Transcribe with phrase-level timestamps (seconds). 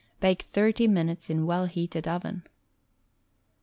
[0.19, 2.43] Bake 30 minutes in well heated oven.